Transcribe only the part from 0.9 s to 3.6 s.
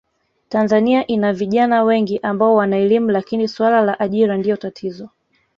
ina vijana wengi ambao wanaelimu lakini